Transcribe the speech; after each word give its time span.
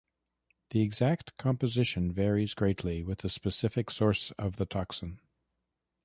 The 0.71 0.81
exact 0.81 1.37
composition 1.37 2.11
varies 2.11 2.55
greatly 2.55 3.03
with 3.03 3.19
the 3.19 3.29
specific 3.29 3.91
source 3.91 4.31
of 4.31 4.55
the 4.55 4.65
toxin. 4.65 5.19